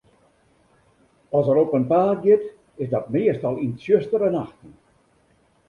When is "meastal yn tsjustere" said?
3.17-4.29